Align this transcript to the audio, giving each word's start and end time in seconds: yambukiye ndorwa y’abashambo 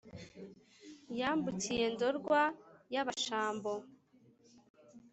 yambukiye 1.19 1.85
ndorwa 1.93 2.41
y’abashambo 2.93 3.71